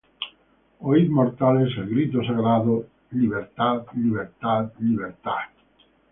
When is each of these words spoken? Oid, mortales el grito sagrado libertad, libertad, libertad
Oid, 0.91 1.09
mortales 1.11 1.75
el 1.77 1.87
grito 1.91 2.23
sagrado 2.23 2.87
libertad, 3.11 3.83
libertad, 3.95 4.71
libertad 4.79 5.49